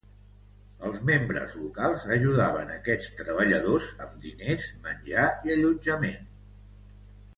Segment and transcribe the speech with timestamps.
[0.87, 6.29] Els membres locals ajudaven aquests treballadors amb diners, menjar i allotjament.